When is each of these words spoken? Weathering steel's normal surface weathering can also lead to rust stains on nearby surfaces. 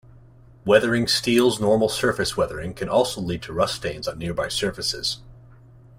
Weathering 0.65 1.05
steel's 1.05 1.59
normal 1.61 1.87
surface 1.87 2.35
weathering 2.35 2.73
can 2.73 2.89
also 2.89 3.21
lead 3.21 3.43
to 3.43 3.53
rust 3.53 3.75
stains 3.75 4.07
on 4.07 4.17
nearby 4.17 4.47
surfaces. 4.49 5.17